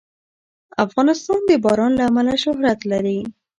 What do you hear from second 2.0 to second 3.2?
امله شهرت لري.